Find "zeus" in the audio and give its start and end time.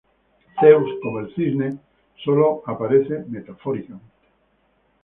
0.59-0.89